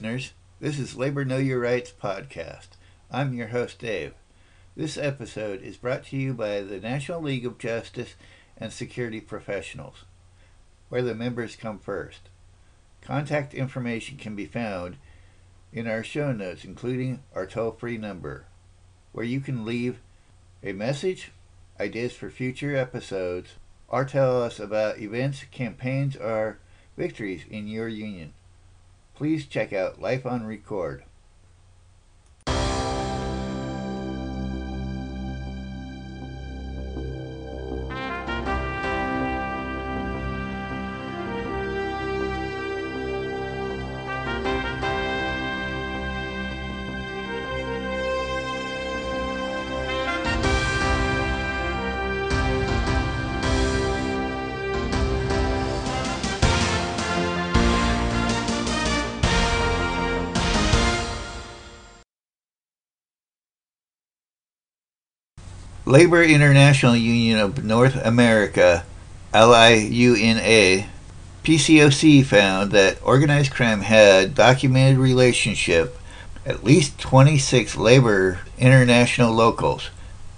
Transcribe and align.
listeners. 0.00 0.32
This 0.60 0.78
is 0.78 0.96
Labor 0.96 1.26
Know 1.26 1.36
Your 1.36 1.60
Rights 1.60 1.92
podcast. 1.92 2.68
I'm 3.10 3.34
your 3.34 3.48
host, 3.48 3.80
Dave. 3.80 4.14
This 4.74 4.96
episode 4.96 5.60
is 5.60 5.76
brought 5.76 6.06
to 6.06 6.16
you 6.16 6.32
by 6.32 6.62
the 6.62 6.80
National 6.80 7.20
League 7.20 7.44
of 7.44 7.58
Justice 7.58 8.14
and 8.56 8.72
Security 8.72 9.20
Professionals, 9.20 10.06
where 10.88 11.02
the 11.02 11.14
members 11.14 11.54
come 11.54 11.78
first. 11.78 12.30
Contact 13.02 13.52
information 13.52 14.16
can 14.16 14.34
be 14.34 14.46
found 14.46 14.96
in 15.70 15.86
our 15.86 16.02
show 16.02 16.32
notes, 16.32 16.64
including 16.64 17.22
our 17.34 17.44
toll 17.44 17.72
free 17.72 17.98
number, 17.98 18.46
where 19.12 19.26
you 19.26 19.38
can 19.38 19.66
leave 19.66 20.00
a 20.62 20.72
message, 20.72 21.30
ideas 21.78 22.14
for 22.14 22.30
future 22.30 22.74
episodes, 22.74 23.50
or 23.86 24.06
tell 24.06 24.42
us 24.42 24.58
about 24.58 24.98
events, 24.98 25.44
campaigns, 25.50 26.16
or 26.16 26.58
victories 26.96 27.44
in 27.50 27.68
your 27.68 27.88
union. 27.88 28.32
Please 29.20 29.44
check 29.44 29.74
out 29.74 30.00
Life 30.00 30.24
on 30.24 30.46
Record. 30.46 31.04
Labor 65.90 66.22
International 66.22 66.94
Union 66.94 67.40
of 67.40 67.64
North 67.64 67.96
America, 68.06 68.84
LIUNA, 69.34 70.86
PCOC 71.42 72.24
found 72.24 72.70
that 72.70 72.98
organized 73.02 73.50
crime 73.50 73.80
had 73.80 74.36
documented 74.36 74.98
relationship 74.98 75.98
at 76.46 76.62
least 76.62 77.00
26 77.00 77.76
labor 77.76 78.38
international 78.56 79.32
locals, 79.32 79.90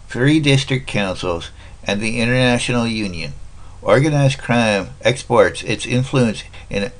three 0.08 0.40
district 0.40 0.86
councils, 0.86 1.50
and 1.84 2.00
the 2.00 2.18
International 2.18 2.86
Union. 2.86 3.34
Organized 3.82 4.38
crime 4.38 4.88
exports 5.02 5.62
its 5.64 5.84
influence 5.84 6.44
in 6.70 6.90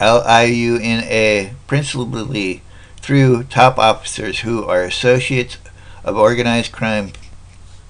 LIUNA 0.00 1.50
principally 1.66 2.62
through 3.02 3.42
top 3.44 3.78
officers 3.78 4.40
who 4.40 4.64
are 4.64 4.82
associates 4.82 5.58
of 6.04 6.16
organized 6.16 6.72
crime 6.72 7.12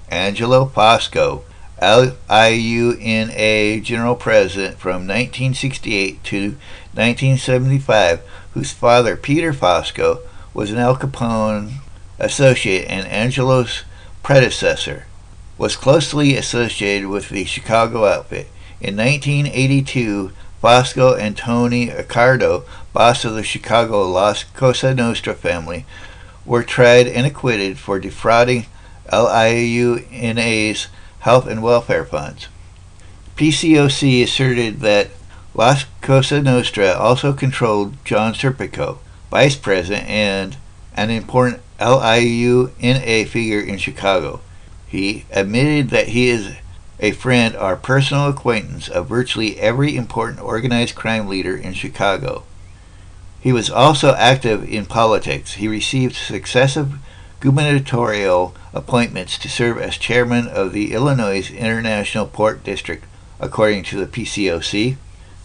Angelo 0.09 0.65
Fosco, 0.65 1.43
LIUNA 1.81 3.81
General 3.81 4.15
President 4.15 4.77
from 4.77 5.07
1968 5.07 6.23
to 6.25 6.41
1975, 6.93 8.21
whose 8.53 8.71
father, 8.71 9.15
Peter 9.15 9.53
Fosco, 9.53 10.19
was 10.53 10.71
an 10.71 10.77
Al 10.77 10.97
Capone 10.97 11.75
associate 12.19 12.85
and 12.89 13.07
Angelo's 13.07 13.83
predecessor, 14.23 15.05
was 15.57 15.75
closely 15.75 16.35
associated 16.35 17.07
with 17.07 17.29
the 17.29 17.45
Chicago 17.45 18.05
outfit. 18.05 18.47
In 18.81 18.97
1982, 18.97 20.31
Fosco 20.61 21.13
and 21.13 21.37
Tony 21.37 21.87
Accardo, 21.87 22.65
boss 22.91 23.23
of 23.23 23.35
the 23.35 23.43
Chicago 23.43 24.09
Las 24.09 24.43
Cosa 24.43 24.93
Nostra 24.93 25.33
family, 25.33 25.85
were 26.45 26.63
tried 26.63 27.07
and 27.07 27.25
acquitted 27.25 27.77
for 27.77 27.99
defrauding 27.99 28.65
LIUNA's 29.11 30.87
health 31.19 31.47
and 31.47 31.61
welfare 31.61 32.05
funds. 32.05 32.47
PCOC 33.35 34.23
asserted 34.23 34.79
that 34.81 35.09
Las 35.53 35.85
Cosa 36.01 36.41
Nostra 36.41 36.93
also 36.93 37.33
controlled 37.33 38.03
John 38.05 38.33
Serpico, 38.33 38.99
vice 39.29 39.55
president 39.55 40.07
and 40.07 40.57
an 40.95 41.09
important 41.09 41.61
LIUNA 41.79 43.27
figure 43.27 43.61
in 43.61 43.77
Chicago. 43.77 44.41
He 44.87 45.25
admitted 45.31 45.89
that 45.89 46.09
he 46.09 46.29
is 46.29 46.55
a 46.99 47.11
friend 47.11 47.55
or 47.55 47.75
personal 47.75 48.27
acquaintance 48.27 48.89
of 48.89 49.07
virtually 49.07 49.59
every 49.59 49.95
important 49.95 50.41
organized 50.41 50.95
crime 50.95 51.27
leader 51.27 51.55
in 51.55 51.73
Chicago. 51.73 52.43
He 53.39 53.53
was 53.53 53.69
also 53.69 54.13
active 54.15 54.67
in 54.69 54.85
politics. 54.85 55.53
He 55.53 55.67
received 55.67 56.15
successive 56.15 56.95
gubernatorial 57.39 58.53
appointments 58.73 59.37
to 59.37 59.49
serve 59.49 59.77
as 59.77 59.97
chairman 59.97 60.47
of 60.47 60.73
the 60.73 60.93
Illinois 60.93 61.49
International 61.51 62.25
Port 62.25 62.63
District, 62.63 63.03
according 63.39 63.83
to 63.83 63.97
the 63.97 64.05
PCOC. 64.05 64.97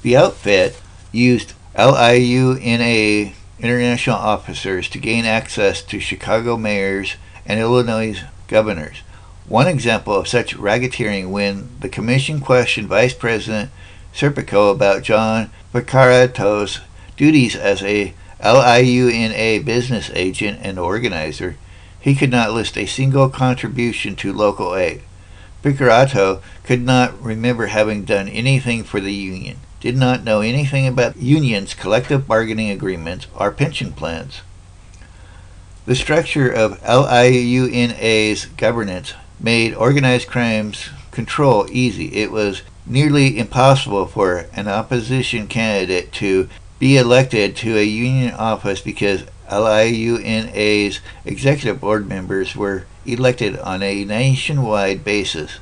The 0.03 0.17
outfit 0.17 0.81
used 1.13 1.55
LIUNA 1.77 3.33
international 3.61 4.17
officers 4.17 4.89
to 4.89 4.99
gain 4.99 5.25
access 5.25 5.83
to 5.83 6.01
Chicago 6.01 6.57
mayors 6.57 7.17
and 7.47 7.61
Illinois 7.61 8.21
governors. 8.49 8.99
One 9.47 9.69
example 9.69 10.15
of 10.15 10.29
such 10.29 10.57
racketeering 10.57 11.31
when 11.31 11.69
the 11.81 11.89
commission 11.89 12.41
questioned 12.41 12.89
Vice 12.89 13.15
President 13.15 13.71
Serpico 14.15 14.73
about 14.73 15.03
John 15.03 15.51
Piccarato's 15.73 16.81
duties 17.17 17.55
as 17.55 17.83
a 17.83 18.15
LIUNA 18.41 19.65
business 19.65 20.11
agent 20.15 20.61
and 20.63 20.79
organizer 20.79 21.57
he 22.05 22.15
could 22.15 22.31
not 22.31 22.53
list 22.53 22.77
a 22.77 22.85
single 22.85 23.31
contribution 23.31 24.15
to 24.15 24.31
local 24.31 24.77
aid. 24.77 25.01
Piccarato 25.63 26.43
could 26.63 26.83
not 26.83 27.19
remember 27.19 27.69
having 27.69 28.05
done 28.05 28.29
anything 28.29 28.85
for 28.85 29.01
the 29.01 29.15
union, 29.15 29.57
did 29.81 29.97
not 29.97 30.23
know 30.23 30.43
anything 30.43 30.87
about 30.87 31.17
unions' 31.17 31.73
collective 31.73 32.29
bargaining 32.29 32.69
agreements 32.69 33.27
or 33.35 33.51
pension 33.51 33.91
plans. 33.91 34.43
The 35.87 35.95
structure 35.95 36.51
of 36.51 36.79
LIUNA's 36.83 38.45
governance 38.59 39.15
made 39.41 39.73
organized 39.73 40.29
crimes 40.29 40.91
control 41.11 41.67
easy. 41.71 42.15
It 42.17 42.31
was 42.31 42.61
nearly 42.85 43.39
impossible 43.39 44.05
for 44.05 44.45
an 44.53 44.69
opposition 44.69 45.47
candidate 45.47 46.13
to 46.13 46.51
be 46.79 46.99
elected 46.99 47.57
to 47.57 47.79
a 47.79 47.83
union 47.83 48.35
office 48.35 48.83
because 48.83 49.25
LIUNA's 49.51 51.01
executive 51.25 51.81
board 51.81 52.09
members 52.09 52.57
were 52.57 52.87
elected 53.05 53.59
on 53.59 53.83
a 53.83 54.05
nationwide 54.05 55.05
basis. 55.05 55.59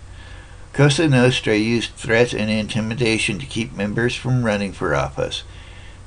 Cosa 0.72 1.08
Nostra 1.08 1.56
used 1.56 1.92
threats 1.96 2.32
and 2.32 2.50
intimidation 2.50 3.38
to 3.38 3.46
keep 3.46 3.74
members 3.74 4.14
from 4.14 4.44
running 4.44 4.72
for 4.72 4.94
office. 4.94 5.42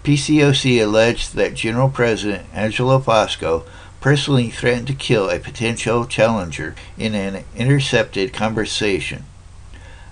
PCOC 0.03 0.83
alleged 0.83 1.35
that 1.35 1.53
General 1.53 1.89
President 1.89 2.47
Angelo 2.53 2.99
Fosco 2.99 3.65
personally 4.01 4.49
threatened 4.49 4.87
to 4.87 4.93
kill 4.93 5.29
a 5.29 5.39
potential 5.39 6.05
challenger 6.05 6.75
in 6.97 7.15
an 7.15 7.43
intercepted 7.55 8.31
conversation. 8.31 9.25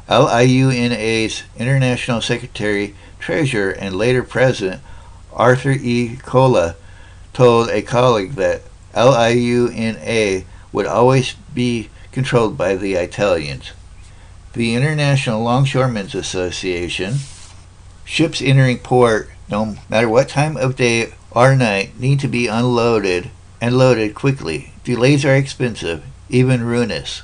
LIUNA's 0.10 1.44
International 1.58 2.22
Secretary, 2.22 2.96
Treasurer, 3.20 3.72
and 3.72 3.96
later 3.96 4.24
President 4.24 4.82
Arthur 5.32 5.72
E. 5.72 6.18
Coia 6.24 6.76
told 7.34 7.70
a 7.70 7.82
colleague 7.82 8.34
that 8.34 8.62
LIUNA 8.94 10.46
would 10.72 10.86
always 10.86 11.34
be 11.54 11.90
controlled 12.12 12.58
by 12.58 12.76
the 12.76 12.94
Italians. 12.94 13.72
The 14.54 14.76
International 14.76 15.42
Longshoremen's 15.42 16.14
Association 16.14 17.16
ships 18.06 18.42
entering 18.42 18.78
port, 18.78 19.32
no 19.50 19.78
matter 19.90 20.08
what 20.08 20.30
time 20.30 20.56
of 20.58 20.76
day 20.76 21.14
or 21.32 21.56
night, 21.56 22.00
need 22.00 22.20
to 22.20 22.28
be 22.28 22.48
unloaded 22.48 23.32
and 23.60 23.78
loaded 23.78 24.14
quickly. 24.14 24.74
Delays 24.84 25.26
are 25.26 25.36
expensive, 25.36 26.04
even 26.30 26.64
ruinous. 26.64 27.24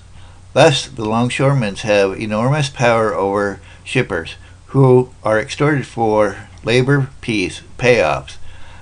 Thus, 0.53 0.87
the 0.87 1.05
longshoremen 1.05 1.75
have 1.75 2.19
enormous 2.19 2.69
power 2.69 3.13
over 3.13 3.59
shippers 3.83 4.35
who 4.67 5.11
are 5.23 5.39
extorted 5.39 5.85
for 5.85 6.47
labor 6.63 7.09
peace 7.21 7.61
payoffs 7.77 8.37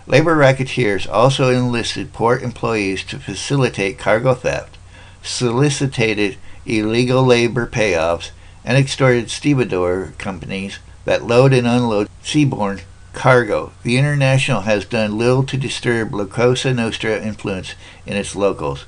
Labor 0.08 0.38
racketeers 0.38 1.06
also 1.06 1.50
enlisted 1.52 2.14
port 2.14 2.42
employees 2.42 3.04
to 3.04 3.20
facilitate 3.20 4.00
cargo 4.00 4.34
theft, 4.34 4.78
solicited 5.22 6.38
illegal 6.66 7.24
labor 7.24 7.68
payoffs, 7.68 8.32
and 8.64 8.78
extorted 8.78 9.30
stevedore 9.30 10.14
companies 10.18 10.80
that 11.04 11.26
load 11.26 11.52
and 11.52 11.68
unload 11.68 12.08
seaborne 12.24 12.84
cargo. 13.12 13.74
The 13.84 13.98
International 13.98 14.62
has 14.62 14.86
done 14.86 15.18
little 15.18 15.44
to 15.44 15.58
disturb 15.58 16.14
La 16.14 16.24
Cosa 16.26 16.74
Nostra 16.74 17.22
influence 17.22 17.76
in 18.06 18.16
its 18.16 18.34
locals. 18.34 18.86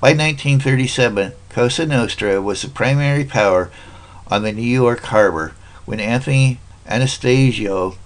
By 0.00 0.10
1937, 0.10 1.32
Cosa 1.48 1.84
Nostra 1.84 2.40
was 2.40 2.62
the 2.62 2.68
primary 2.68 3.24
power 3.24 3.72
on 4.28 4.44
the 4.44 4.52
New 4.52 4.62
York 4.62 5.00
harbor 5.00 5.54
when 5.84 5.98
Anthony 5.98 6.60
Anastasio, 6.86 7.96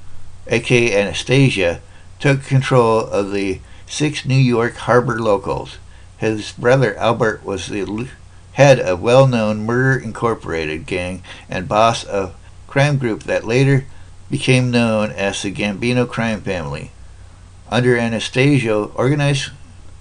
aka 0.46 0.98
Anastasia, 0.98 1.82
took 2.18 2.44
control 2.44 3.00
of 3.00 3.32
the 3.32 3.60
six 3.86 4.24
New 4.24 4.34
York 4.34 4.74
harbor 4.74 5.20
locals. 5.20 5.78
His 6.18 6.52
brother 6.52 6.96
Albert 6.96 7.44
was 7.44 7.68
the 7.68 8.08
head 8.52 8.80
of 8.80 9.00
well-known 9.00 9.64
Murder 9.64 10.02
Incorporated 10.02 10.86
gang 10.86 11.22
and 11.48 11.68
boss 11.68 12.04
of 12.04 12.34
crime 12.66 12.98
group 12.98 13.22
that 13.22 13.44
later 13.44 13.86
became 14.30 14.70
known 14.70 15.10
as 15.12 15.40
the 15.42 15.52
Gambino 15.52 16.08
crime 16.08 16.40
family. 16.40 16.90
Under 17.70 17.96
Anastasio, 17.96 18.86
organized 18.94 19.50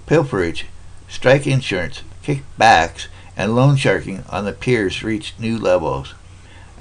pilferage, 0.06 0.66
strike 1.08 1.46
insurance, 1.46 2.02
kickbacks, 2.24 3.08
and 3.36 3.56
loan 3.56 3.76
sharking 3.76 4.24
on 4.30 4.46
the 4.46 4.54
piers 4.54 5.04
reached 5.04 5.40
new 5.40 5.58
levels. 5.58 6.14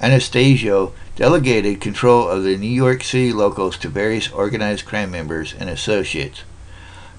Anastasio 0.01 0.93
delegated 1.15 1.81
control 1.81 2.29
of 2.29 2.43
the 2.43 2.55
New 2.55 2.67
York 2.67 3.03
City 3.03 3.33
locals 3.33 3.77
to 3.77 3.89
various 3.89 4.31
organized 4.31 4.85
crime 4.85 5.09
members 5.09 5.55
and 5.57 5.69
associates. 5.69 6.43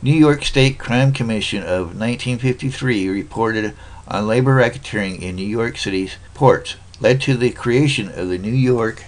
New 0.01 0.15
York 0.15 0.45
State 0.45 0.79
Crime 0.79 1.13
Commission 1.13 1.65
of 1.65 1.99
1953 1.99 3.09
reported 3.09 3.75
on 4.07 4.29
labor 4.29 4.57
racketeering 4.57 5.21
in 5.21 5.35
New 5.35 5.47
York 5.47 5.77
City's 5.77 6.17
ports, 6.35 6.77
led 7.01 7.21
to 7.23 7.37
the 7.37 7.51
creation 7.51 8.09
of 8.09 8.29
the 8.29 8.39
New 8.39 8.53
York 8.53 9.05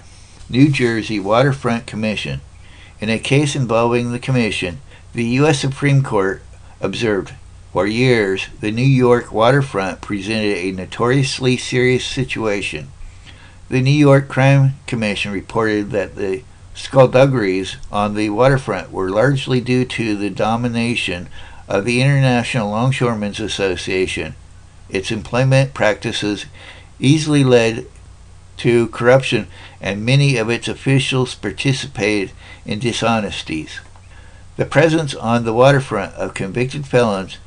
New 0.49 0.69
Jersey 0.69 1.21
Waterfront 1.21 1.87
Commission. 1.87 2.41
In 3.01 3.09
a 3.09 3.21
case 3.21 3.55
involving 3.55 4.11
the 4.11 4.19
commission, 4.19 4.81
the 5.13 5.25
U.S. 5.25 5.61
Supreme 5.61 6.03
Court 6.03 6.43
observed 6.81 7.35
for 7.73 7.87
years 7.87 8.49
the 8.61 8.73
New 8.73 8.83
York 8.83 9.31
waterfront 9.31 10.01
presented 10.01 10.57
a 10.57 10.73
notoriously 10.73 11.57
serious 11.57 12.05
situation. 12.05 12.91
The 13.71 13.81
New 13.81 13.93
York 13.93 14.27
Crime 14.27 14.75
Commission 14.89 15.31
reported 15.31 15.93
that 15.93 16.17
the 16.17 16.43
skullduggeries 16.75 17.77
on 17.93 18.15
the 18.15 18.29
waterfront 18.31 18.91
were 18.91 19.11
largely 19.11 19.61
due 19.61 19.85
to 19.85 20.17
the 20.17 20.29
domination 20.29 21.29
of 21.69 21.85
the 21.85 22.03
International 22.03 22.69
Longshoremen's 22.69 23.39
Association. 23.39 24.35
Its 24.89 25.13
employment 25.13 25.73
practices 25.73 26.47
easily 26.99 27.45
led 27.45 27.87
to 28.57 28.89
corruption, 28.89 29.47
and 29.81 30.05
many 30.05 30.37
of 30.37 30.51
its 30.51 30.67
officials 30.67 31.37
participated 31.37 32.33
in 32.67 32.81
dishonesties. 32.81 33.79
The 34.57 34.65
presence 34.65 35.15
on 35.15 35.45
the 35.45 35.55
waterfront 35.55 36.17
of 36.17 36.35
convicted 36.35 36.89
felons 36.89 37.39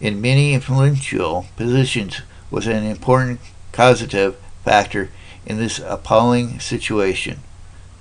in 0.00 0.20
many 0.20 0.54
influential 0.54 1.46
positions 1.56 2.22
was 2.50 2.66
an 2.66 2.82
important 2.82 3.38
causative 3.70 4.34
factor 4.64 5.10
in 5.48 5.56
this 5.56 5.80
appalling 5.80 6.60
situation. 6.60 7.40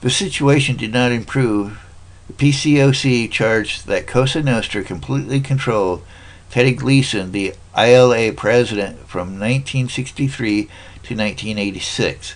The 0.02 0.10
situation 0.10 0.76
did 0.76 0.92
not 0.92 1.14
improve. 1.14 1.80
The 2.28 2.34
PCOC 2.34 3.32
charged 3.32 3.88
that 3.88 4.06
Cosa 4.06 4.44
Nostra 4.44 4.84
completely 4.84 5.40
controlled 5.40 6.04
Teddy 6.52 6.74
Gleason, 6.74 7.32
the 7.32 7.54
ILA 7.76 8.34
president 8.34 9.00
from 9.08 9.40
1963 9.40 10.64
to 10.64 11.16
1986. 11.16 12.36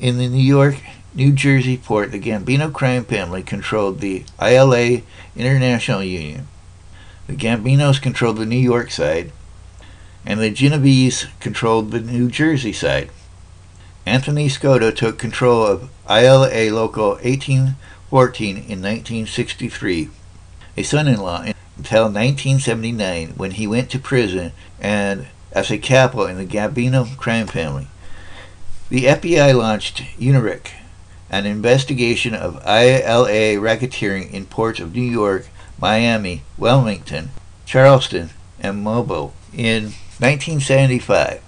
In 0.00 0.18
the 0.18 0.28
New 0.28 0.42
York, 0.42 0.76
New 1.14 1.32
Jersey 1.32 1.76
port, 1.76 2.10
the 2.10 2.18
Gambino 2.18 2.72
crime 2.72 3.04
family 3.04 3.42
controlled 3.44 4.00
the 4.00 4.24
ILA 4.40 5.02
International 5.36 6.02
Union. 6.02 6.48
The 7.28 7.36
Gambinos 7.36 8.02
controlled 8.02 8.38
the 8.38 8.46
New 8.46 8.56
York 8.56 8.90
side, 8.90 9.30
and 10.26 10.40
the 10.40 10.50
Genovese 10.50 11.26
controlled 11.38 11.92
the 11.92 12.00
New 12.00 12.28
Jersey 12.28 12.72
side. 12.72 13.10
Anthony 14.10 14.48
Scotto 14.48 14.90
took 14.90 15.18
control 15.18 15.64
of 15.64 15.88
ILA 16.08 16.74
Local 16.74 17.10
1814 17.10 18.56
in 18.56 18.82
1963, 18.82 20.10
a 20.76 20.82
son-in-law 20.82 21.42
until 21.76 22.02
1979 22.06 23.34
when 23.36 23.52
he 23.52 23.68
went 23.68 23.88
to 23.90 24.00
prison 24.00 24.50
and 24.80 25.28
as 25.52 25.70
a 25.70 25.78
capo 25.78 26.26
in 26.26 26.38
the 26.38 26.44
Gambino 26.44 27.16
crime 27.18 27.46
family. 27.46 27.86
The 28.88 29.04
FBI 29.04 29.56
launched 29.56 30.02
UNIRAC, 30.18 30.72
an 31.30 31.46
investigation 31.46 32.34
of 32.34 32.56
ILA 32.66 33.60
racketeering 33.60 34.32
in 34.32 34.46
ports 34.46 34.80
of 34.80 34.92
New 34.92 35.02
York, 35.02 35.46
Miami, 35.78 36.42
Wilmington, 36.58 37.30
Charleston, 37.64 38.30
and 38.58 38.82
Mobile 38.82 39.34
in 39.52 39.92
1975. 40.18 41.42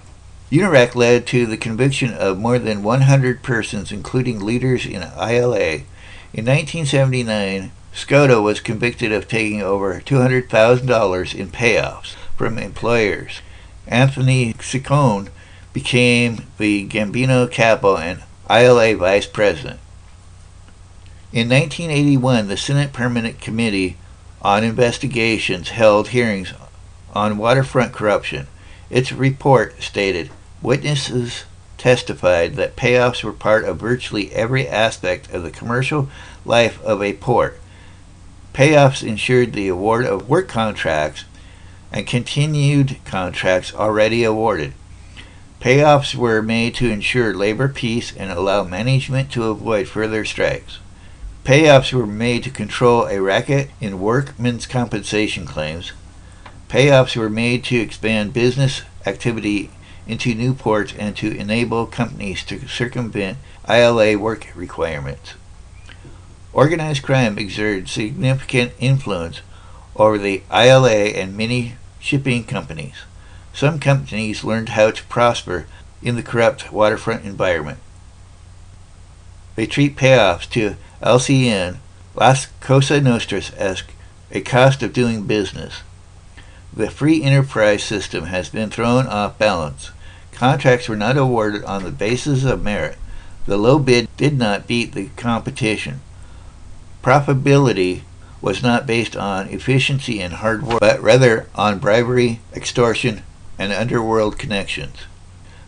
UNIRAC 0.53 0.93
led 0.93 1.25
to 1.25 1.47
the 1.47 1.57
conviction 1.57 2.13
of 2.13 2.37
more 2.37 2.59
than 2.59 2.83
100 2.83 3.41
persons, 3.41 3.91
including 3.91 4.39
leaders 4.39 4.85
in 4.85 5.01
ILA. 5.01 5.81
In 6.31 6.45
1979, 6.45 7.71
Scotto 7.91 8.39
was 8.39 8.59
convicted 8.59 9.11
of 9.11 9.27
taking 9.27 9.63
over 9.63 9.99
$200,000 9.99 11.33
in 11.35 11.49
payoffs 11.49 12.13
from 12.37 12.59
employers. 12.59 13.41
Anthony 13.87 14.53
Ciccone 14.59 15.29
became 15.73 16.43
the 16.59 16.87
Gambino 16.87 17.51
capo 17.51 17.97
and 17.97 18.21
ILA 18.47 18.95
vice 18.95 19.25
president. 19.25 19.79
In 21.31 21.49
1981, 21.49 22.47
the 22.47 22.57
Senate 22.57 22.93
Permanent 22.93 23.41
Committee 23.41 23.97
on 24.43 24.63
Investigations 24.63 25.69
held 25.69 26.09
hearings 26.09 26.53
on 27.11 27.39
waterfront 27.39 27.91
corruption. 27.91 28.45
Its 28.91 29.11
report 29.11 29.81
stated 29.81 30.29
witnesses 30.63 31.43
testified 31.77 32.55
that 32.55 32.77
payoffs 32.77 33.23
were 33.23 33.33
part 33.33 33.65
of 33.65 33.77
virtually 33.77 34.31
every 34.31 34.67
aspect 34.67 35.31
of 35.33 35.43
the 35.43 35.51
commercial 35.51 36.07
life 36.45 36.81
of 36.83 37.03
a 37.03 37.13
port. 37.13 37.59
Payoffs 38.53 39.05
ensured 39.05 39.51
the 39.51 39.67
award 39.67 40.05
of 40.05 40.29
work 40.29 40.47
contracts 40.47 41.25
and 41.91 42.07
continued 42.07 42.97
contracts 43.03 43.73
already 43.73 44.23
awarded. 44.23 44.73
Payoffs 45.59 46.15
were 46.15 46.41
made 46.41 46.75
to 46.75 46.89
ensure 46.89 47.33
labor 47.33 47.67
peace 47.67 48.13
and 48.15 48.31
allow 48.31 48.63
management 48.63 49.31
to 49.31 49.45
avoid 49.45 49.87
further 49.87 50.23
strikes. 50.23 50.79
Payoffs 51.43 51.91
were 51.91 52.07
made 52.07 52.43
to 52.43 52.49
control 52.49 53.07
a 53.07 53.21
racket 53.21 53.69
in 53.81 53.99
workmen's 53.99 54.65
compensation 54.65 55.45
claims. 55.45 55.91
Payoffs 56.69 57.17
were 57.17 57.29
made 57.29 57.65
to 57.65 57.77
expand 57.77 58.33
business 58.33 58.83
activity 59.05 59.69
into 60.07 60.35
new 60.35 60.53
ports 60.53 60.93
and 60.97 61.15
to 61.17 61.35
enable 61.37 61.85
companies 61.85 62.43
to 62.45 62.67
circumvent 62.67 63.37
ILA 63.67 64.17
work 64.17 64.47
requirements. 64.55 65.33
Organized 66.51 67.03
crime 67.03 67.37
exerted 67.37 67.89
significant 67.89 68.73
influence 68.79 69.41
over 69.95 70.17
the 70.17 70.43
ILA 70.51 70.89
and 70.89 71.37
many 71.37 71.75
shipping 71.99 72.43
companies. 72.43 72.95
Some 73.53 73.79
companies 73.79 74.43
learned 74.43 74.69
how 74.69 74.91
to 74.91 75.03
prosper 75.05 75.67
in 76.01 76.15
the 76.15 76.23
corrupt 76.23 76.71
waterfront 76.71 77.25
environment. 77.25 77.79
They 79.55 79.65
treat 79.65 79.95
payoffs 79.95 80.49
to 80.51 80.75
LCN, 81.01 81.77
Las 82.15 82.47
Cosa 82.59 82.99
Nostras, 82.99 83.51
as 83.51 83.83
a 84.31 84.41
cost 84.41 84.81
of 84.81 84.93
doing 84.93 85.23
business. 85.23 85.81
The 86.75 86.89
free 86.89 87.21
enterprise 87.21 87.83
system 87.83 88.25
has 88.25 88.49
been 88.49 88.71
thrown 88.71 89.05
off 89.05 89.37
balance. 89.37 89.91
Contracts 90.31 90.89
were 90.89 90.95
not 90.95 91.17
awarded 91.17 91.63
on 91.65 91.83
the 91.83 91.91
basis 91.91 92.43
of 92.43 92.63
merit. 92.63 92.97
The 93.45 93.57
low 93.57 93.77
bid 93.77 94.07
did 94.17 94.37
not 94.39 94.65
beat 94.65 94.93
the 94.93 95.09
competition. 95.15 96.01
Profitability 97.03 98.01
was 98.41 98.63
not 98.63 98.87
based 98.87 99.15
on 99.15 99.49
efficiency 99.49 100.19
and 100.19 100.33
hard 100.33 100.63
work, 100.63 100.79
but 100.79 100.99
rather 100.99 101.47
on 101.53 101.77
bribery, 101.77 102.39
extortion, 102.55 103.21
and 103.59 103.71
underworld 103.71 104.39
connections. 104.39 104.97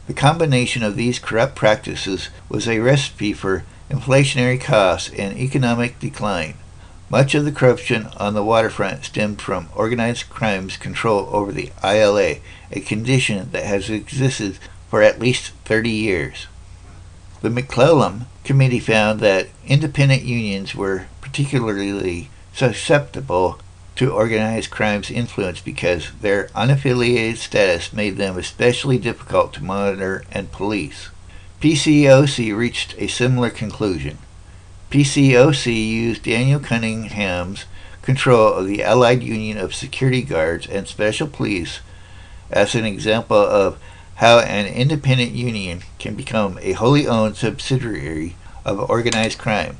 The 0.07 0.13
combination 0.13 0.81
of 0.81 0.95
these 0.95 1.19
corrupt 1.19 1.55
practices 1.55 2.29
was 2.49 2.67
a 2.67 2.79
recipe 2.79 3.31
for 3.31 3.63
inflationary 3.91 4.59
costs 4.59 5.11
and 5.17 5.37
economic 5.37 5.99
decline. 5.99 6.55
Much 7.15 7.33
of 7.33 7.45
the 7.45 7.51
corruption 7.53 8.09
on 8.17 8.33
the 8.33 8.43
waterfront 8.43 9.05
stemmed 9.05 9.41
from 9.41 9.69
organized 9.73 10.29
crime's 10.29 10.75
control 10.75 11.29
over 11.31 11.53
the 11.53 11.71
ILA, 11.81 12.39
a 12.73 12.81
condition 12.81 13.51
that 13.51 13.63
has 13.63 13.89
existed 13.89 14.59
for 14.89 15.01
at 15.01 15.17
least 15.17 15.53
30 15.63 15.89
years. 15.89 16.47
The 17.41 17.49
McClellan 17.49 18.25
Committee 18.43 18.81
found 18.81 19.21
that 19.21 19.47
independent 19.65 20.23
unions 20.23 20.75
were 20.75 21.07
particularly 21.21 22.29
susceptible 22.51 23.61
to 23.95 24.11
organized 24.11 24.69
crime's 24.69 25.09
influence 25.09 25.61
because 25.61 26.11
their 26.19 26.47
unaffiliated 26.47 27.37
status 27.37 27.93
made 27.93 28.17
them 28.17 28.37
especially 28.37 28.97
difficult 28.97 29.53
to 29.53 29.63
monitor 29.63 30.25
and 30.33 30.51
police. 30.51 31.11
PCOC 31.61 32.53
reached 32.53 32.93
a 32.97 33.07
similar 33.07 33.49
conclusion. 33.49 34.17
PCOC 34.95 35.75
used 35.75 36.23
Daniel 36.23 36.57
Cunningham's 36.57 37.65
control 38.01 38.53
of 38.53 38.65
the 38.65 38.81
Allied 38.81 39.21
Union 39.21 39.57
of 39.57 39.75
Security 39.75 40.21
Guards 40.21 40.67
and 40.67 40.87
Special 40.87 41.27
Police 41.27 41.81
as 42.49 42.75
an 42.75 42.85
example 42.85 43.35
of 43.35 43.77
how 44.15 44.39
an 44.39 44.65
independent 44.67 45.31
union 45.33 45.81
can 45.99 46.15
become 46.15 46.57
a 46.61 46.71
wholly 46.71 47.05
owned 47.05 47.35
subsidiary 47.35 48.37
of 48.63 48.89
organized 48.89 49.37
crime. 49.37 49.79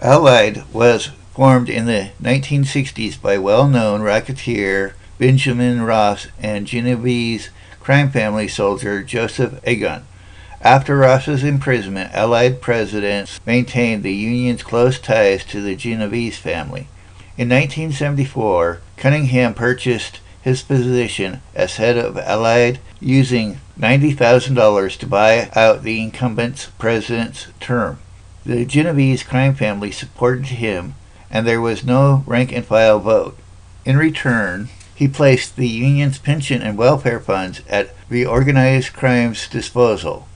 Allied 0.00 0.64
was 0.72 1.10
formed 1.34 1.68
in 1.68 1.84
the 1.84 2.12
1960s 2.22 3.20
by 3.20 3.36
well-known 3.36 4.00
racketeer 4.00 4.94
Benjamin 5.18 5.82
Ross 5.82 6.28
and 6.40 6.66
Genovese 6.66 7.50
crime 7.78 8.10
family 8.10 8.48
soldier 8.48 9.02
Joseph 9.02 9.60
Egon. 9.68 10.06
After 10.62 10.98
Ross's 10.98 11.42
imprisonment, 11.42 12.12
Allied 12.12 12.60
presidents 12.60 13.40
maintained 13.46 14.02
the 14.02 14.12
Union's 14.12 14.62
close 14.62 14.98
ties 14.98 15.42
to 15.46 15.62
the 15.62 15.74
Genovese 15.74 16.36
family. 16.36 16.86
In 17.38 17.48
1974, 17.48 18.82
Cunningham 18.98 19.54
purchased 19.54 20.20
his 20.42 20.60
position 20.60 21.40
as 21.54 21.76
head 21.76 21.96
of 21.96 22.18
Allied 22.18 22.78
using 23.00 23.58
$90,000 23.78 24.98
to 24.98 25.06
buy 25.06 25.48
out 25.54 25.82
the 25.82 26.02
incumbent 26.02 26.68
president's 26.78 27.46
term. 27.58 27.98
The 28.44 28.66
Genovese 28.66 29.22
crime 29.22 29.54
family 29.54 29.90
supported 29.90 30.46
him, 30.46 30.94
and 31.30 31.46
there 31.46 31.62
was 31.62 31.86
no 31.86 32.22
rank 32.26 32.52
and 32.52 32.66
file 32.66 32.98
vote. 32.98 33.38
In 33.86 33.96
return, 33.96 34.68
he 34.94 35.08
placed 35.08 35.56
the 35.56 35.68
Union's 35.68 36.18
pension 36.18 36.60
and 36.60 36.76
welfare 36.76 37.20
funds 37.20 37.62
at 37.66 37.94
the 38.10 38.26
organized 38.26 38.92
crime's 38.92 39.48
disposal. 39.48 40.26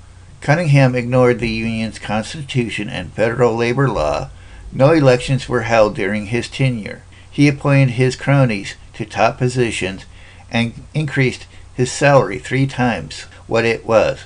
Cunningham 0.45 0.95
ignored 0.95 1.41
the 1.41 1.49
Union's 1.49 1.99
constitution 1.99 2.91
and 2.91 3.11
federal 3.11 3.57
labor 3.57 3.89
law. 3.89 4.29
No 4.73 4.93
elections 4.93 5.49
were 5.49 5.63
held 5.63 5.95
during 5.95 6.27
his 6.27 6.51
tenure. 6.51 7.01
He 7.31 7.49
appointed 7.49 7.93
his 7.93 8.15
cronies 8.15 8.75
to 8.93 9.07
top 9.07 9.39
positions 9.39 10.05
and 10.51 10.85
increased 10.93 11.47
his 11.73 11.91
salary 11.91 12.39
three 12.39 12.67
times 12.67 13.23
what 13.47 13.65
it 13.65 13.87
was. 13.87 14.25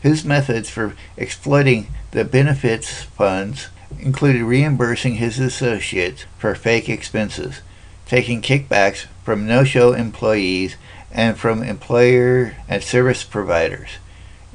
His 0.00 0.26
methods 0.26 0.68
for 0.68 0.94
exploiting 1.16 1.86
the 2.10 2.26
benefits 2.26 3.04
funds 3.04 3.68
included 3.98 4.42
reimbursing 4.42 5.14
his 5.14 5.38
associates 5.38 6.26
for 6.36 6.54
fake 6.54 6.90
expenses, 6.90 7.62
taking 8.04 8.42
kickbacks 8.42 9.06
from 9.24 9.46
no 9.46 9.64
show 9.64 9.94
employees 9.94 10.76
and 11.10 11.38
from 11.38 11.62
employer 11.62 12.56
and 12.68 12.82
service 12.82 13.24
providers. 13.24 13.92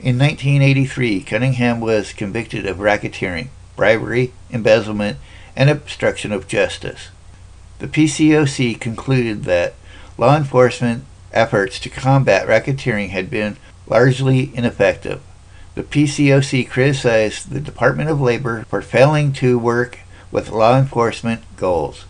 In 0.03 0.17
1983, 0.17 1.21
Cunningham 1.21 1.79
was 1.79 2.11
convicted 2.11 2.65
of 2.65 2.77
racketeering, 2.77 3.49
bribery, 3.75 4.33
embezzlement, 4.49 5.19
and 5.55 5.69
obstruction 5.69 6.31
of 6.31 6.47
justice. 6.47 7.09
The 7.77 7.87
PCOC 7.87 8.79
concluded 8.79 9.43
that 9.43 9.75
law 10.17 10.35
enforcement 10.35 11.05
efforts 11.33 11.79
to 11.81 11.89
combat 11.89 12.47
racketeering 12.47 13.09
had 13.09 13.29
been 13.29 13.57
largely 13.85 14.51
ineffective. 14.55 15.21
The 15.75 15.83
PCOC 15.83 16.67
criticized 16.67 17.51
the 17.51 17.61
Department 17.61 18.09
of 18.09 18.19
Labor 18.19 18.65
for 18.69 18.81
failing 18.81 19.31
to 19.33 19.59
work 19.59 19.99
with 20.31 20.49
law 20.49 20.79
enforcement 20.79 21.43
goals, 21.57 22.05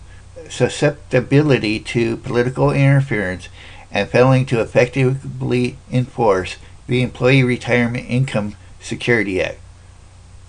susceptibility 0.48 1.78
to 1.82 2.16
political 2.16 2.72
interference, 2.72 3.50
and 3.92 4.08
failing 4.08 4.46
to 4.46 4.62
effectively 4.62 5.76
enforce 5.92 6.56
the 6.92 7.02
Employee 7.04 7.42
Retirement 7.42 8.06
Income 8.10 8.54
Security 8.82 9.42
Act, 9.42 9.60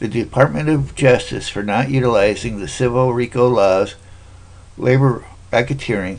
the 0.00 0.08
Department 0.08 0.68
of 0.68 0.92
Justice 0.96 1.48
for 1.48 1.62
not 1.62 1.88
utilizing 1.88 2.58
the 2.58 2.66
civil 2.66 3.12
RICO 3.12 3.46
laws, 3.46 3.94
labor 4.76 5.24
racketeering, 5.52 6.18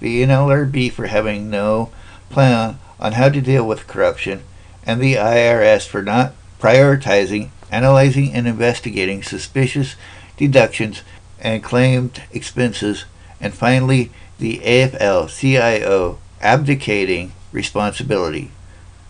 the 0.00 0.24
NLRB 0.24 0.90
for 0.90 1.06
having 1.06 1.48
no 1.48 1.92
plan 2.30 2.80
on 2.98 3.12
how 3.12 3.28
to 3.28 3.40
deal 3.40 3.64
with 3.64 3.86
corruption, 3.86 4.42
and 4.84 5.00
the 5.00 5.14
IRS 5.14 5.86
for 5.86 6.02
not 6.02 6.34
prioritizing, 6.58 7.50
analyzing, 7.70 8.32
and 8.32 8.48
investigating 8.48 9.22
suspicious 9.22 9.94
deductions 10.36 11.02
and 11.38 11.62
claimed 11.62 12.24
expenses, 12.32 13.04
and 13.40 13.54
finally 13.54 14.10
the 14.40 14.58
AFL 14.64 15.30
CIO 15.30 16.18
abdicating 16.40 17.30
responsibility. 17.52 18.50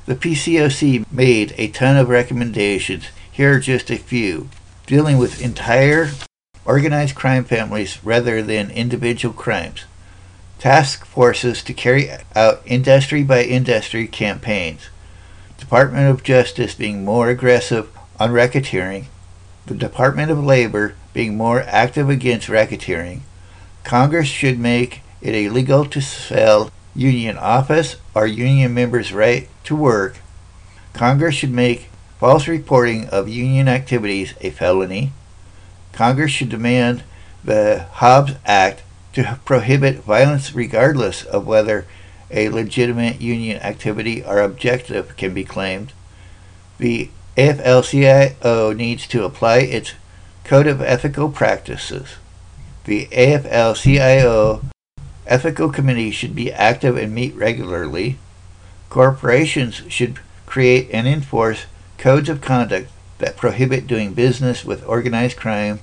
The 0.05 0.17
PCOC 0.17 1.05
made 1.13 1.55
a 1.57 1.69
ton 1.69 1.97
of 1.97 2.09
recommendations. 2.09 3.05
Here 3.31 3.55
are 3.55 3.61
just 3.61 3.89
a 3.89 3.97
few. 3.97 4.49
Dealing 4.85 5.17
with 5.17 5.41
entire 5.41 6.11
organized 6.65 7.15
crime 7.15 7.45
families 7.45 8.05
rather 8.05 8.43
than 8.43 8.73
individual 8.73 9.33
crimes. 9.33 9.85
Task 10.59 11.05
forces 11.05 11.63
to 11.63 11.73
carry 11.73 12.11
out 12.35 12.63
industry 12.67 13.23
by 13.23 13.45
industry 13.45 14.09
campaigns. 14.09 14.89
Department 15.57 16.11
of 16.11 16.25
Justice 16.25 16.75
being 16.75 17.05
more 17.05 17.29
aggressive 17.29 17.89
on 18.19 18.31
racketeering. 18.31 19.05
The 19.67 19.75
Department 19.75 20.33
of 20.33 20.45
Labor 20.45 20.97
being 21.13 21.37
more 21.37 21.61
active 21.61 22.11
against 22.11 22.49
racketeering. 22.49 23.21
Congress 23.85 24.27
should 24.27 24.59
make 24.59 25.03
it 25.21 25.37
illegal 25.37 25.85
to 25.87 26.01
sell 26.01 26.73
union 26.95 27.39
office 27.39 27.97
or 28.15 28.27
union 28.27 28.75
members' 28.75 29.13
right 29.13 29.49
to 29.65 29.77
work, 29.77 30.17
Congress 30.93 31.35
should 31.35 31.51
make 31.51 31.89
false 32.19 32.47
reporting 32.47 33.09
of 33.09 33.29
union 33.29 33.69
activities 33.69 34.35
a 34.41 34.51
felony. 34.51 35.13
Congress 35.93 36.31
should 36.31 36.49
demand 36.49 37.03
the 37.45 37.87
Hobbs 37.93 38.35
Act 38.47 38.83
to 39.15 39.39
prohibit 39.45 39.99
violence 39.99 40.55
regardless 40.55 41.25
of 41.25 41.47
whether 41.47 41.87
a 42.31 42.49
legitimate 42.49 43.21
union 43.21 43.61
activity 43.61 44.25
or 44.25 44.41
objective 44.41 45.17
can 45.17 45.35
be 45.35 45.45
claimed. 45.45 45.93
The 46.79 47.11
AFL-CIO 47.37 48.73
needs 48.73 49.07
to 49.09 49.25
apply 49.25 49.59
its 49.59 49.93
Code 50.45 50.67
of 50.67 50.81
Ethical 50.81 51.31
Practices. 51.31 52.17
The 52.85 53.07
AFL-CIO 53.07 54.63
Ethical 55.27 55.71
committees 55.71 56.15
should 56.15 56.35
be 56.35 56.53
active 56.53 56.97
and 56.97 57.15
meet 57.15 57.35
regularly. 57.35 58.19
Corporations 58.89 59.83
should 59.89 60.19
create 60.47 60.89
and 60.93 61.07
enforce 61.07 61.67
codes 61.97 62.29
of 62.29 62.41
conduct 62.41 62.91
that 63.19 63.37
prohibit 63.37 63.87
doing 63.87 64.15
business 64.15 64.65
with 64.65 64.87
organized 64.87 65.37
crime, 65.37 65.81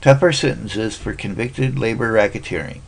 tougher 0.00 0.32
sentences 0.32 0.96
for 0.96 1.12
convicted 1.12 1.78
labor 1.78 2.12
racketeering. 2.12 2.80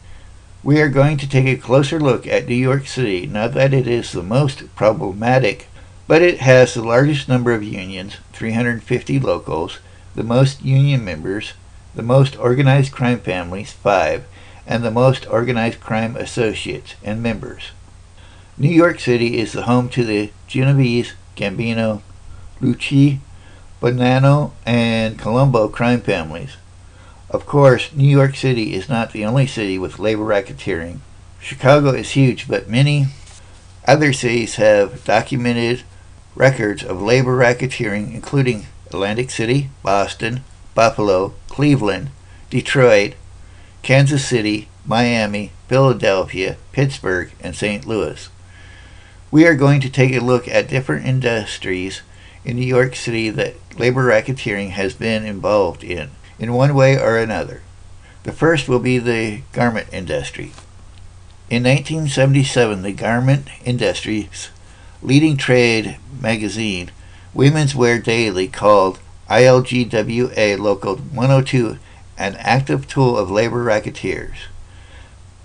We 0.62 0.80
are 0.80 0.88
going 0.88 1.16
to 1.16 1.28
take 1.28 1.46
a 1.46 1.60
closer 1.60 1.98
look 1.98 2.26
at 2.26 2.46
New 2.46 2.54
York 2.54 2.86
City, 2.86 3.26
not 3.26 3.52
that 3.54 3.74
it 3.74 3.88
is 3.88 4.12
the 4.12 4.22
most 4.22 4.72
problematic, 4.76 5.66
but 6.06 6.22
it 6.22 6.38
has 6.38 6.74
the 6.74 6.84
largest 6.84 7.28
number 7.28 7.52
of 7.52 7.64
unions, 7.64 8.18
350 8.32 9.18
locals, 9.18 9.80
the 10.14 10.22
most 10.22 10.62
union 10.62 11.04
members, 11.04 11.54
the 11.94 12.02
most 12.02 12.38
organized 12.38 12.92
crime 12.92 13.18
families, 13.18 13.72
5, 13.72 14.24
and 14.66 14.84
the 14.84 14.90
most 14.90 15.26
organized 15.28 15.80
crime 15.80 16.16
associates 16.16 16.94
and 17.02 17.22
members. 17.22 17.70
New 18.58 18.70
York 18.70 19.00
City 19.00 19.38
is 19.38 19.52
the 19.52 19.62
home 19.62 19.88
to 19.90 20.04
the 20.04 20.30
Genovese, 20.46 21.14
Gambino, 21.36 22.02
Lucci, 22.60 23.18
Bonanno, 23.80 24.52
and 24.64 25.18
Colombo 25.18 25.68
crime 25.68 26.00
families. 26.00 26.56
Of 27.30 27.46
course, 27.46 27.92
New 27.94 28.08
York 28.08 28.36
City 28.36 28.74
is 28.74 28.88
not 28.88 29.12
the 29.12 29.24
only 29.24 29.46
city 29.46 29.78
with 29.78 29.98
labor 29.98 30.24
racketeering. 30.24 30.98
Chicago 31.40 31.90
is 31.90 32.10
huge, 32.10 32.46
but 32.46 32.68
many 32.68 33.06
other 33.86 34.12
cities 34.12 34.56
have 34.56 35.02
documented 35.04 35.82
records 36.34 36.84
of 36.84 37.02
labor 37.02 37.36
racketeering, 37.36 38.14
including 38.14 38.66
Atlantic 38.86 39.30
City, 39.30 39.70
Boston, 39.82 40.44
Buffalo, 40.74 41.34
Cleveland, 41.48 42.10
Detroit, 42.50 43.14
Kansas 43.82 44.24
City, 44.24 44.68
Miami, 44.86 45.50
Philadelphia, 45.68 46.56
Pittsburgh, 46.70 47.32
and 47.40 47.54
St. 47.54 47.84
Louis. 47.84 48.28
We 49.32 49.44
are 49.46 49.56
going 49.56 49.80
to 49.80 49.90
take 49.90 50.14
a 50.14 50.20
look 50.20 50.46
at 50.46 50.68
different 50.68 51.04
industries 51.04 52.02
in 52.44 52.56
New 52.56 52.66
York 52.66 52.94
City 52.94 53.28
that 53.30 53.56
labor 53.78 54.04
racketeering 54.04 54.70
has 54.70 54.94
been 54.94 55.24
involved 55.24 55.82
in, 55.82 56.10
in 56.38 56.52
one 56.52 56.74
way 56.74 56.96
or 56.96 57.16
another. 57.16 57.62
The 58.22 58.32
first 58.32 58.68
will 58.68 58.78
be 58.78 58.98
the 58.98 59.42
garment 59.52 59.88
industry. 59.92 60.52
In 61.50 61.64
1977, 61.64 62.82
the 62.82 62.92
garment 62.92 63.48
industry's 63.64 64.50
leading 65.02 65.36
trade 65.36 65.96
magazine, 66.20 66.92
Women's 67.34 67.74
Wear 67.74 67.98
Daily, 67.98 68.46
called 68.46 69.00
ILGWU 69.28 70.58
Local 70.58 70.96
102 70.96 71.78
an 72.22 72.36
active 72.36 72.86
tool 72.86 73.18
of 73.18 73.32
labor 73.32 73.64
racketeers. 73.64 74.46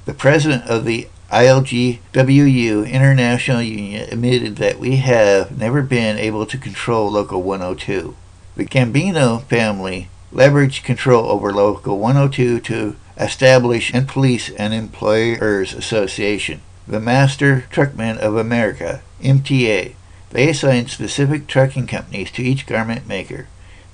The 0.06 0.14
president 0.14 0.66
of 0.66 0.86
the 0.86 1.08
ILGWU 1.32 2.90
International 2.90 3.64
Union 3.64 4.08
admitted 4.12 4.58
that 4.58 4.80
we 4.80 4.98
have 4.98 5.58
never 5.58 5.82
been 5.82 6.20
able 6.20 6.46
to 6.46 6.58
control 6.58 7.10
Local 7.10 7.42
102. 7.42 8.16
The 8.56 8.66
Gambino 8.66 9.44
family 9.46 10.10
leveraged 10.32 10.84
control 10.84 11.26
over 11.32 11.52
Local 11.52 11.98
102 11.98 12.60
to 12.60 12.96
establish 13.18 13.92
and 13.92 14.08
police 14.08 14.52
an 14.52 14.72
employers 14.72 15.74
association, 15.74 16.62
the 16.88 17.00
Master 17.00 17.66
Truckmen 17.72 18.20
of 18.20 18.36
America, 18.36 19.02
MTA. 19.22 19.96
They 20.30 20.50
assigned 20.50 20.92
specific 20.92 21.48
trucking 21.48 21.88
companies 21.88 22.30
to 22.32 22.44
each 22.44 22.68
garment 22.68 23.08
maker. 23.08 23.48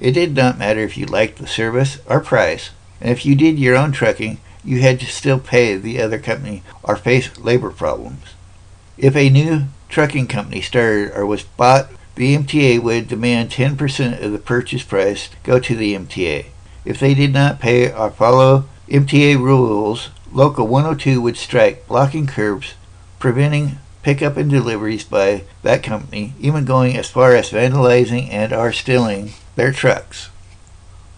It 0.03 0.11
did 0.11 0.35
not 0.35 0.59
matter 0.59 0.81
if 0.81 0.97
you 0.97 1.05
liked 1.05 1.37
the 1.37 1.47
service 1.47 1.97
or 2.07 2.19
price, 2.19 2.71
and 2.99 3.09
if 3.09 3.25
you 3.25 3.35
did 3.35 3.57
your 3.57 3.77
own 3.77 3.93
trucking, 3.93 4.37
you 4.61 4.81
had 4.81 4.99
to 4.99 5.05
still 5.05 5.39
pay 5.39 5.77
the 5.77 6.01
other 6.01 6.19
company 6.19 6.61
or 6.83 6.97
face 6.97 7.37
labor 7.37 7.69
problems. 7.69 8.33
If 8.97 9.15
a 9.15 9.29
new 9.29 9.67
trucking 9.87 10.27
company 10.27 10.59
started 10.59 11.13
or 11.15 11.25
was 11.25 11.43
bought, 11.43 11.89
the 12.15 12.35
MTA 12.35 12.83
would 12.83 13.07
demand 13.07 13.51
10% 13.51 14.21
of 14.21 14.33
the 14.33 14.39
purchase 14.39 14.83
price 14.83 15.29
go 15.41 15.57
to 15.57 15.73
the 15.73 15.95
MTA. 15.95 16.47
If 16.83 16.99
they 16.99 17.13
did 17.13 17.31
not 17.31 17.61
pay 17.61 17.89
or 17.89 18.11
follow 18.11 18.65
MTA 18.89 19.39
rules, 19.39 20.09
Local 20.33 20.67
102 20.67 21.21
would 21.21 21.37
strike, 21.37 21.87
blocking 21.87 22.27
curbs, 22.27 22.73
preventing 23.19 23.77
pickup 24.01 24.35
and 24.35 24.49
deliveries 24.49 25.05
by 25.05 25.43
that 25.61 25.81
company, 25.81 26.33
even 26.41 26.65
going 26.65 26.97
as 26.97 27.09
far 27.09 27.35
as 27.35 27.51
vandalizing 27.51 28.27
and 28.29 28.51
or 28.51 28.73
stealing 28.73 29.31
their 29.55 29.71
trucks. 29.71 30.29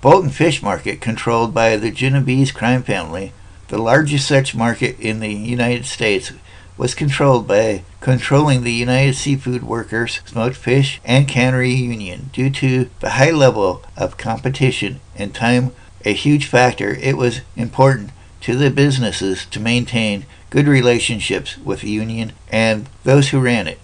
Fulton 0.01 0.29
Fish 0.29 0.61
Market, 0.61 1.01
controlled 1.01 1.53
by 1.53 1.77
the 1.77 1.91
Genovese 1.91 2.51
crime 2.51 2.83
family, 2.83 3.33
the 3.69 3.77
largest 3.77 4.27
such 4.27 4.55
market 4.55 4.99
in 4.99 5.19
the 5.19 5.33
United 5.33 5.85
States, 5.85 6.31
was 6.77 6.93
controlled 6.93 7.47
by 7.47 7.83
controlling 8.01 8.63
the 8.63 8.73
United 8.73 9.15
Seafood 9.15 9.63
Workers 9.63 10.19
Smoked 10.25 10.57
Fish 10.57 10.99
and 11.05 11.27
Cannery 11.27 11.71
Union. 11.71 12.29
Due 12.33 12.49
to 12.51 12.89
the 12.99 13.11
high 13.11 13.31
level 13.31 13.81
of 13.97 14.17
competition 14.17 14.99
and 15.15 15.33
time 15.33 15.71
a 16.03 16.13
huge 16.13 16.45
factor, 16.45 16.93
it 16.95 17.17
was 17.17 17.41
important 17.55 18.11
to 18.41 18.55
the 18.55 18.69
businesses 18.69 19.45
to 19.47 19.59
maintain 19.59 20.25
good 20.51 20.67
relationships 20.67 21.57
with 21.57 21.81
the 21.81 21.89
union 21.89 22.33
and 22.51 22.87
those 23.03 23.29
who 23.29 23.39
ran 23.39 23.67
it. 23.67 23.79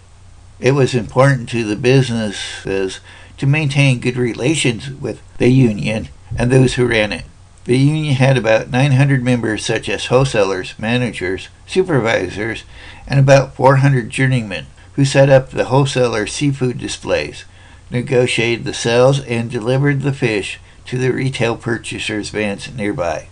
It 0.60 0.74
was 0.74 0.94
important 0.94 1.50
to 1.50 1.64
the 1.64 1.76
businesses 1.76 3.00
to 3.42 3.48
maintain 3.48 4.00
good 4.00 4.18
relations 4.18 4.92
with 4.92 5.20
the 5.40 5.50
union 5.50 6.08
and 6.38 6.52
those 6.52 6.76
who 6.76 6.86
ran 6.86 7.12
it. 7.12 7.26
The 7.66 7.76
union 7.76 8.14
had 8.14 8.38
about 8.38 8.70
900 8.70 9.24
members, 9.24 9.66
such 9.66 9.90
as 9.90 10.06
wholesalers, 10.06 10.76
managers, 10.78 11.50
supervisors, 11.66 12.66
and 13.08 13.20
about 13.20 13.56
400 13.56 14.12
journeymen 14.12 14.68
who 14.94 15.04
set 15.04 15.32
up 15.32 15.50
the 15.50 15.66
wholesaler 15.66 16.28
seafood 16.28 16.78
displays, 16.78 17.46
negotiated 17.90 18.64
the 18.64 18.76
sales, 18.76 19.20
and 19.22 19.50
delivered 19.50 20.02
the 20.02 20.14
fish 20.14 20.60
to 20.86 21.00
the 21.00 21.12
retail 21.12 21.58
purchasers' 21.58 22.30
vans 22.30 22.72
nearby. 22.72 23.28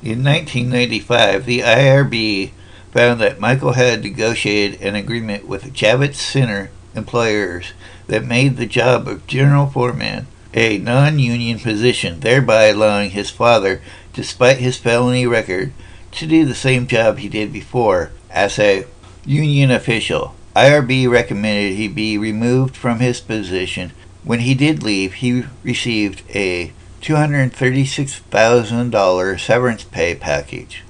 In 0.00 0.22
1995, 0.22 1.44
the 1.44 1.62
IRB 1.62 2.52
found 2.92 3.20
that 3.20 3.40
Michael 3.40 3.72
had 3.72 4.04
negotiated 4.04 4.80
an 4.80 4.94
agreement 4.94 5.48
with 5.48 5.74
Javits 5.74 6.14
Center 6.14 6.70
employers 6.94 7.72
that 8.06 8.24
made 8.24 8.56
the 8.56 8.66
job 8.66 9.08
of 9.08 9.26
general 9.26 9.66
foreman 9.66 10.28
a 10.54 10.78
non 10.78 11.18
union 11.18 11.58
position, 11.58 12.20
thereby 12.20 12.66
allowing 12.66 13.10
his 13.10 13.30
father, 13.30 13.80
despite 14.12 14.58
his 14.58 14.76
felony 14.76 15.26
record, 15.26 15.72
to 16.12 16.26
do 16.26 16.44
the 16.44 16.54
same 16.54 16.86
job 16.86 17.18
he 17.18 17.28
did 17.28 17.52
before 17.52 18.12
as 18.30 18.58
a 18.58 18.86
union 19.24 19.70
official. 19.70 20.34
IRB 20.56 21.08
recommended 21.08 21.74
he 21.74 21.88
be 21.88 22.18
removed 22.18 22.76
from 22.76 23.00
his 23.00 23.20
position. 23.20 23.92
When 24.24 24.40
he 24.40 24.54
did 24.54 24.82
leave, 24.82 25.14
he 25.14 25.44
received 25.62 26.22
a 26.34 26.72
$236,000 27.02 29.40
severance 29.40 29.84
pay 29.84 30.14
package. 30.14 30.82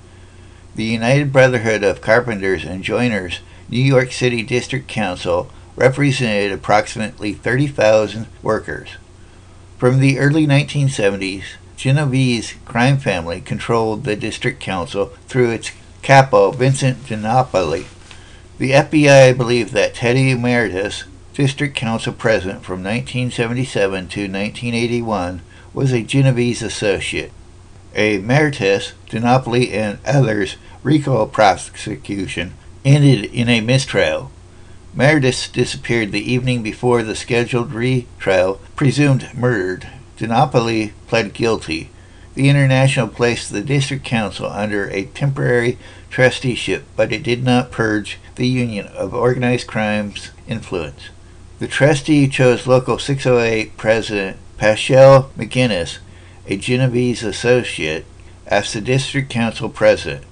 The 0.74 0.84
United 0.84 1.32
Brotherhood 1.32 1.82
of 1.82 2.00
Carpenters 2.00 2.64
and 2.64 2.82
Joiners 2.82 3.40
New 3.68 3.82
York 3.82 4.12
City 4.12 4.42
District 4.42 4.88
Council 4.88 5.50
represented 5.78 6.50
approximately 6.50 7.32
30,000 7.32 8.26
workers. 8.42 8.90
From 9.78 10.00
the 10.00 10.18
early 10.18 10.44
1970s, 10.44 11.44
Genovese 11.76 12.54
crime 12.64 12.98
family 12.98 13.40
controlled 13.40 14.02
the 14.02 14.16
district 14.16 14.58
council 14.58 15.06
through 15.28 15.50
its 15.50 15.70
capo, 16.02 16.50
Vincent 16.50 17.04
DiNapoli. 17.04 17.86
The 18.58 18.72
FBI 18.72 19.36
believed 19.36 19.72
that 19.74 19.94
Teddy 19.94 20.34
Maritas, 20.34 21.04
district 21.32 21.76
council 21.76 22.12
president 22.12 22.64
from 22.64 22.82
1977 22.82 24.08
to 24.08 24.20
1981, 24.22 25.42
was 25.72 25.92
a 25.92 26.02
Genovese 26.02 26.62
associate. 26.62 27.30
A 27.94 28.18
Maritas, 28.18 28.94
DiNapoli, 29.08 29.70
and 29.72 30.00
others' 30.04 30.56
RICO 30.82 31.26
prosecution 31.26 32.54
ended 32.84 33.26
in 33.26 33.48
a 33.48 33.60
mistrial. 33.60 34.32
Maritas 34.96 35.52
disappeared 35.52 36.12
the 36.12 36.32
evening 36.32 36.62
before 36.62 37.02
the 37.02 37.14
scheduled 37.14 37.72
retrial, 37.72 38.60
presumed 38.74 39.28
murdered. 39.34 39.88
DiNapoli 40.18 40.92
pled 41.06 41.34
guilty. 41.34 41.90
The 42.34 42.48
International 42.48 43.08
placed 43.08 43.52
the 43.52 43.60
District 43.60 44.04
Council 44.04 44.46
under 44.46 44.88
a 44.90 45.04
temporary 45.06 45.78
trusteeship, 46.10 46.84
but 46.96 47.12
it 47.12 47.22
did 47.22 47.44
not 47.44 47.70
purge 47.70 48.18
the 48.36 48.46
Union 48.46 48.86
of 48.88 49.14
Organized 49.14 49.66
Crime's 49.66 50.30
influence. 50.46 51.10
The 51.58 51.68
trustee 51.68 52.28
chose 52.28 52.66
Local 52.66 52.98
608 52.98 53.76
President 53.76 54.36
Paschal 54.56 55.30
McGuinness, 55.36 55.98
a 56.46 56.56
Genovese 56.56 57.22
associate, 57.22 58.06
as 58.46 58.72
the 58.72 58.80
District 58.80 59.28
Council 59.28 59.68
President, 59.68 60.24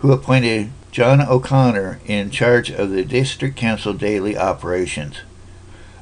who 0.00 0.12
appointed 0.12 0.70
John 0.90 1.20
O'Connor 1.20 2.00
in 2.06 2.30
charge 2.30 2.70
of 2.70 2.90
the 2.90 3.04
District 3.04 3.56
Council 3.56 3.92
daily 3.92 4.36
operations. 4.36 5.18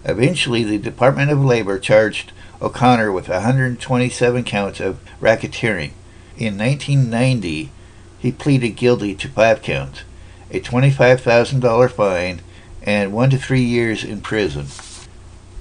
Eventually, 0.04 0.62
the 0.62 0.78
Department 0.78 1.30
of 1.30 1.44
Labor 1.44 1.78
charged 1.78 2.32
O'Connor 2.62 3.10
with 3.10 3.28
127 3.28 4.44
counts 4.44 4.78
of 4.78 5.00
racketeering. 5.20 5.90
In 6.38 6.56
1990, 6.56 7.72
he 8.18 8.32
pleaded 8.32 8.70
guilty 8.70 9.14
to 9.16 9.28
five 9.28 9.60
counts, 9.60 10.02
a 10.50 10.60
$25,000 10.60 11.90
fine, 11.90 12.40
and 12.82 13.12
one 13.12 13.30
to 13.30 13.38
three 13.38 13.62
years 13.62 14.04
in 14.04 14.20
prison. 14.20 14.66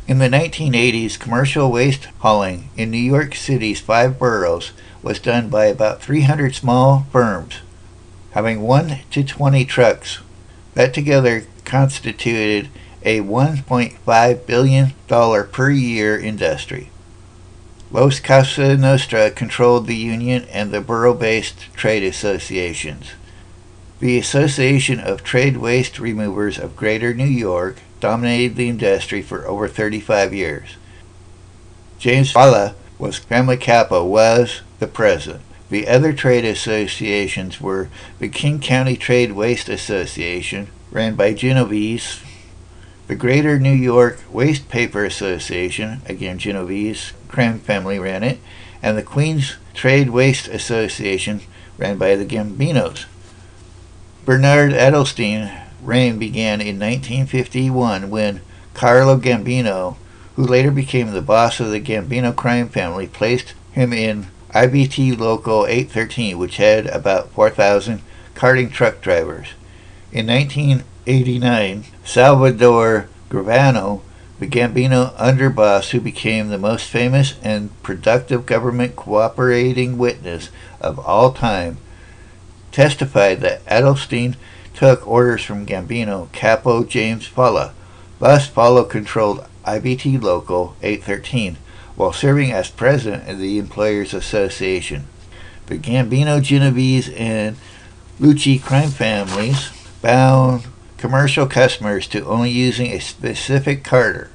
In 0.08 0.20
the 0.20 0.30
1980s, 0.30 1.20
commercial 1.20 1.72
waste 1.72 2.06
hauling 2.20 2.70
in 2.78 2.92
New 2.92 2.98
York 2.98 3.34
City's 3.34 3.82
five 3.82 4.20
boroughs 4.20 4.72
was 5.02 5.20
done 5.20 5.50
by 5.50 5.66
about 5.66 6.02
300 6.02 6.54
small 6.54 7.08
firms 7.12 7.56
having 8.36 8.62
1 8.62 9.00
to 9.10 9.24
20 9.24 9.63
trucks. 9.65 10.19
That 10.74 10.93
together 10.93 11.45
constituted 11.63 12.67
a 13.02 13.21
$1.5 13.21 14.45
billion 14.45 14.93
per 15.08 15.69
year 15.71 16.19
industry. 16.19 16.89
Los 17.91 18.19
Casa 18.19 18.76
Nostra 18.76 19.32
controlled 19.32 19.88
the 19.88 19.95
union 19.95 20.45
and 20.52 20.71
the 20.71 20.82
borough 20.82 21.13
based 21.13 21.74
trade 21.76 22.04
associations. 22.04 23.12
The 24.02 24.19
Association 24.19 25.00
of 25.00 25.24
Trade 25.24 25.56
Waste 25.56 25.98
Removers 25.98 26.60
of 26.60 26.76
Greater 26.76 27.13
New 27.13 27.24
York 27.24 27.78
dominated 28.02 28.58
the 28.58 28.67
industry 28.67 29.21
for 29.21 29.48
over 29.48 29.69
35 29.69 30.34
years. 30.34 30.76
James 32.00 32.34
Failla 32.34 32.76
was 33.00 33.17
family 33.17 33.56
capo 33.56 34.04
was 34.04 34.62
the 34.80 34.88
president. 34.88 35.45
The 35.69 35.88
other 35.88 36.13
trade 36.13 36.45
associations 36.45 37.60
were 37.60 37.89
the 38.19 38.30
King 38.30 38.60
County 38.60 38.95
Trade 38.95 39.32
Waste 39.32 39.67
Association, 39.67 40.67
ran 40.91 41.15
by 41.15 41.34
Genovese, 41.34 42.21
the 43.08 43.15
Greater 43.15 43.60
New 43.60 43.73
York 43.73 44.19
Waste 44.32 44.69
Paper 44.69 45.04
Association, 45.06 46.01
again 46.06 46.38
Genovese, 46.38 47.13
Crime 47.28 47.60
family 47.60 47.99
ran 47.99 48.23
it, 48.23 48.39
and 48.82 48.97
the 48.97 49.04
Queens 49.04 49.56
Trade 49.73 50.12
Waste 50.12 50.47
Association, 50.47 51.41
ran 51.78 51.97
by 51.97 52.15
the 52.15 52.25
Gambinos. 52.25 53.06
Bernard 54.23 54.71
Adelstein 54.71 55.65
reign 55.82 56.17
began 56.17 56.62
in 56.62 56.80
1951 56.80 58.10
when 58.10 58.41
Carlo 58.73 59.17
Gambino, 59.17 59.97
who 60.36 60.43
later 60.43 60.71
became 60.71 61.12
the 61.12 61.21
boss 61.21 61.60
of 61.60 61.71
the 61.71 61.82
Gambino 61.82 62.36
crime 62.36 62.69
family, 62.69 63.08
placed 63.08 63.54
him 63.71 63.93
in 63.93 64.28
IBT 64.56 65.20
Local 65.20 65.65
813, 65.68 66.38
which 66.38 66.56
had 66.56 66.88
about 66.88 67.30
4,000 67.32 68.02
carting 68.36 68.70
truck 68.70 69.02
drivers. 69.02 69.50
In 70.13 70.28
1989, 70.28 71.84
Salvador 72.06 73.10
Gravano, 73.30 74.00
the 74.39 74.48
Gambino 74.48 75.13
underboss 75.18 75.89
who 75.89 76.00
became 76.00 76.48
the 76.48 76.58
most 76.58 76.89
famous 76.89 77.36
and 77.44 77.70
productive 77.84 78.46
government 78.46 78.96
cooperating 78.96 79.98
witness 79.98 80.50
of 80.80 81.00
all 81.00 81.34
time, 81.34 81.78
testified 82.72 83.41
that 83.41 83.65
Adelstein 83.65 84.38
took 84.74 85.06
orders 85.06 85.44
from 85.44 85.65
Gambino 85.65 86.32
Capo 86.32 86.86
James 86.86 87.28
Failla. 87.28 87.74
Thus, 88.20 88.50
Failla 88.50 88.89
controlled 88.89 89.46
IBT 89.65 90.22
Local 90.22 90.78
813 90.82 91.58
while 91.96 92.14
serving 92.14 92.52
as 92.52 92.70
president 92.70 93.30
of 93.30 93.40
the 93.40 93.58
Employers 93.58 94.14
Association. 94.14 95.06
The 95.68 95.78
Gambino, 95.78 96.42
Genovese, 96.42 97.10
and 97.10 97.58
Lucci 98.20 98.62
crime 98.62 98.90
families 98.90 99.72
bound 100.02 100.68
commercial 100.98 101.48
customers 101.48 102.08
to 102.08 102.26
only 102.26 102.50
using 102.50 102.88
a 102.92 103.00
specific 103.00 103.84
carter. 103.84 104.30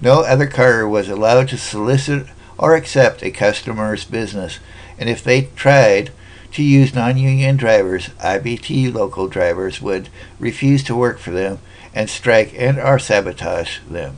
No 0.00 0.20
other 0.22 0.46
carter 0.46 0.88
was 0.88 1.08
allowed 1.08 1.48
to 1.48 1.58
solicit 1.58 2.26
or 2.58 2.74
accept 2.74 3.22
a 3.22 3.30
customer's 3.30 4.04
business 4.04 4.58
and 4.98 5.08
if 5.08 5.22
they 5.22 5.42
tried 5.56 6.10
to 6.52 6.62
use 6.62 6.94
non-union 6.94 7.56
drivers, 7.56 8.08
IBT 8.20 8.92
local 8.92 9.28
drivers 9.28 9.82
would 9.82 10.08
refuse 10.38 10.82
to 10.84 10.96
work 10.96 11.18
for 11.18 11.30
them 11.30 11.58
and 11.94 12.08
strike 12.08 12.54
and 12.56 12.78
or 12.78 12.98
sabotage 12.98 13.80
them. 13.80 14.16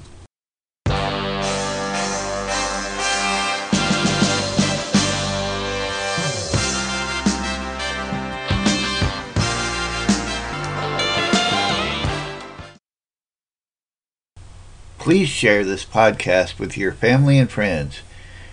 Please 15.09 15.31
share 15.31 15.65
this 15.65 15.87
podcast 15.87 16.59
with 16.59 16.77
your 16.77 16.93
family 16.93 17.39
and 17.39 17.51
friends. 17.51 18.01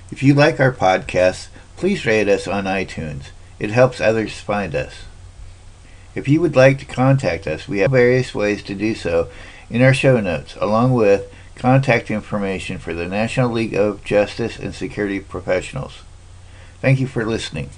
If 0.09 0.23
you 0.23 0.33
like 0.33 0.57
our 0.57 0.71
podcast, 0.71 1.49
please 1.75 2.05
rate 2.05 2.29
us 2.29 2.47
on 2.47 2.63
iTunes. 2.63 3.31
It 3.59 3.71
helps 3.71 3.99
others 3.99 4.39
find 4.39 4.73
us. 4.73 5.03
If 6.15 6.29
you 6.29 6.39
would 6.39 6.55
like 6.55 6.79
to 6.79 6.85
contact 6.85 7.45
us, 7.45 7.67
we 7.67 7.79
have 7.79 7.91
various 7.91 8.33
ways 8.33 8.63
to 8.63 8.73
do 8.73 8.95
so 8.95 9.27
in 9.69 9.81
our 9.81 9.93
show 9.93 10.21
notes, 10.21 10.55
along 10.61 10.93
with 10.93 11.29
contact 11.55 12.09
information 12.09 12.77
for 12.77 12.93
the 12.93 13.09
National 13.09 13.51
League 13.51 13.73
of 13.73 14.05
Justice 14.05 14.57
and 14.57 14.73
Security 14.73 15.19
Professionals. 15.19 16.03
Thank 16.79 17.01
you 17.01 17.07
for 17.07 17.25
listening. 17.25 17.69